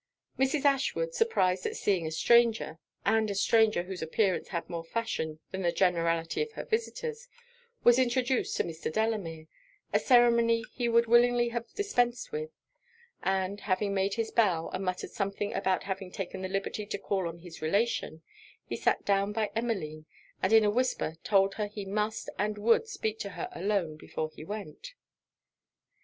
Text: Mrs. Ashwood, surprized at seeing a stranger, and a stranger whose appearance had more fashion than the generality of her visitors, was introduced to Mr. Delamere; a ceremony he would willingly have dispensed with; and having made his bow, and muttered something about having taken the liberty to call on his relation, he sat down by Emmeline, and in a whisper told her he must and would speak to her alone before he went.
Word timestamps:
Mrs. 0.39 0.65
Ashwood, 0.65 1.13
surprized 1.13 1.67
at 1.67 1.75
seeing 1.75 2.07
a 2.07 2.11
stranger, 2.11 2.79
and 3.05 3.29
a 3.29 3.35
stranger 3.35 3.83
whose 3.83 4.01
appearance 4.01 4.47
had 4.47 4.67
more 4.67 4.83
fashion 4.83 5.37
than 5.51 5.61
the 5.61 5.71
generality 5.71 6.41
of 6.41 6.53
her 6.53 6.65
visitors, 6.65 7.27
was 7.83 7.99
introduced 7.99 8.57
to 8.57 8.63
Mr. 8.63 8.91
Delamere; 8.91 9.45
a 9.93 9.99
ceremony 9.99 10.63
he 10.73 10.89
would 10.89 11.05
willingly 11.05 11.49
have 11.49 11.71
dispensed 11.75 12.31
with; 12.31 12.49
and 13.21 13.59
having 13.61 13.93
made 13.93 14.15
his 14.15 14.31
bow, 14.31 14.69
and 14.69 14.83
muttered 14.85 15.11
something 15.11 15.53
about 15.53 15.83
having 15.83 16.09
taken 16.11 16.41
the 16.41 16.49
liberty 16.49 16.87
to 16.87 16.97
call 16.97 17.27
on 17.27 17.37
his 17.37 17.61
relation, 17.61 18.23
he 18.65 18.75
sat 18.75 19.05
down 19.05 19.31
by 19.31 19.51
Emmeline, 19.55 20.07
and 20.41 20.51
in 20.51 20.63
a 20.65 20.71
whisper 20.71 21.17
told 21.23 21.53
her 21.53 21.67
he 21.67 21.85
must 21.85 22.27
and 22.39 22.57
would 22.57 22.87
speak 22.87 23.19
to 23.19 23.29
her 23.29 23.49
alone 23.53 23.97
before 23.97 24.31
he 24.35 24.43
went. 24.43 24.95